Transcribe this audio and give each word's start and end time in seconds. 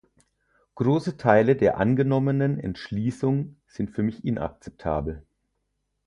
Große 0.73 1.15
Teile 1.17 1.55
der 1.55 1.77
angenommenen 1.77 2.59
Entschließung 2.59 3.57
sind 3.67 3.91
für 3.91 4.01
mich 4.01 4.25
inakzeptabel. 4.25 5.21